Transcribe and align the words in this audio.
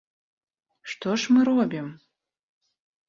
Што 0.93 1.09
ж 1.23 1.35
мы 1.35 1.45
робім? 1.53 1.87